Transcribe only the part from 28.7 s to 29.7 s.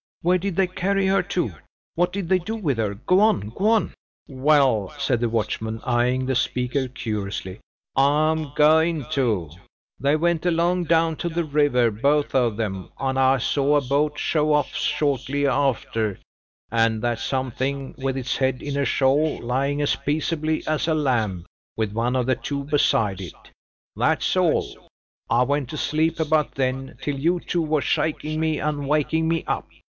waking me up."